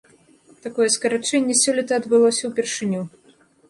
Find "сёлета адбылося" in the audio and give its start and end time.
1.63-2.43